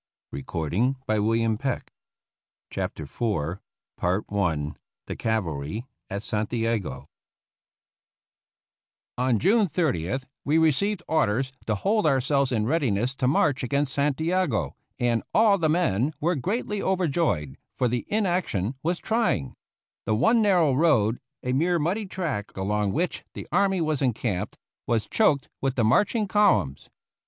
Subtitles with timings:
[0.33, 1.83] JIS IV THE
[5.19, 7.07] CAVALRY AT SANTIAGO
[9.19, 13.93] ON June 30th we received orders to hold our selves in readiness to march against
[13.93, 19.55] Santi ago, and all the men were greatly over joyed, for the inaction was trying.
[20.07, 24.57] The one narrow road, a mere muddy track along which the army was encamped,
[24.87, 26.89] was choked with the marching columns.